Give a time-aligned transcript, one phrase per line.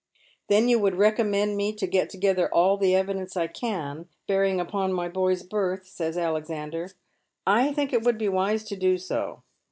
[0.47, 4.91] "Then you would recommend me to get together all the evidence I can bearing upon
[4.93, 6.95] my boy's birth," says Alexis."
[7.45, 9.43] I tliink it would be wise to do so.